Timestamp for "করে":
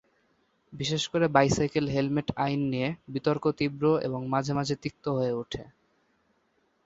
1.07-1.25